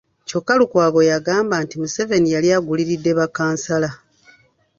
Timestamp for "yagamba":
1.11-1.55